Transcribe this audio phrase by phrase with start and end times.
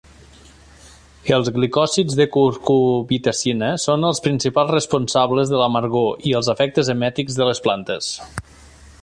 [1.35, 7.51] Els glicòsids de cucurbitacina són els principals responsables de l'amargor i els efectes emètics de
[7.51, 8.11] les plantes.